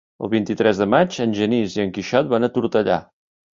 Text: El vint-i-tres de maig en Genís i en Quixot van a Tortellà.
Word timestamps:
El 0.27 0.29
vint-i-tres 0.29 0.79
de 0.83 0.87
maig 0.93 1.17
en 1.27 1.37
Genís 1.41 1.77
i 1.77 1.85
en 1.85 1.95
Quixot 1.99 2.35
van 2.35 2.51
a 2.51 2.53
Tortellà. 2.59 3.01